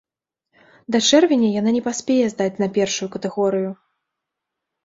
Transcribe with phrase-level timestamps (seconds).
[0.95, 3.71] Да чэрвеня яна не паспее здаць на першую катэгорыю.